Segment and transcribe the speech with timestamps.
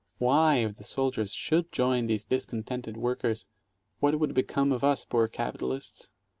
[0.17, 3.49] Why, if the soldiers should join these discon tented workers,
[3.99, 6.09] what would become of us poor capitalists?